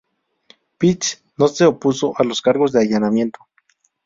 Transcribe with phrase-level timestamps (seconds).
[0.79, 3.41] Pitts no se opuso a los cargos de allanamiento.